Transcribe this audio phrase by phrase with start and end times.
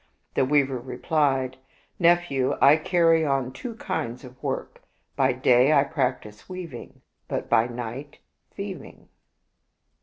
[0.33, 1.57] "The weaver replied,"
[2.09, 4.81] Nephew, I carry on two kinds of work.
[5.15, 8.17] By day I practice weaving, but by night
[8.49, 9.09] thieving."